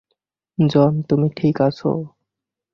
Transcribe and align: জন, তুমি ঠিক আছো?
জন, 0.57 0.93
তুমি 1.01 1.27
ঠিক 1.35 1.55
আছো? 1.61 1.89